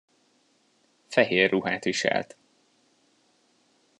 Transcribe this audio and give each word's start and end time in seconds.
Fehér 1.07 1.49
ruhát 1.49 1.83
viselt. 1.83 2.37